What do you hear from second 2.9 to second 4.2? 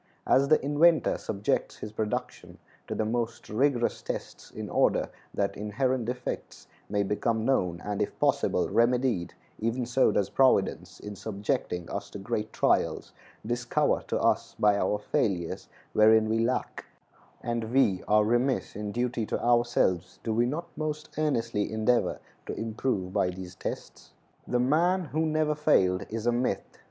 the most rigorous